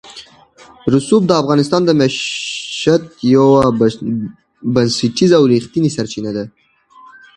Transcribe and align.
رسوب 0.93 1.21
د 1.27 1.31
افغانانو 1.41 1.85
د 1.87 1.91
معیشت 1.99 3.03
یوه 3.35 3.61
بنسټیزه 4.73 5.35
او 5.39 5.45
رښتینې 5.53 5.89
سرچینه 5.95 6.31
ده. 6.37 6.43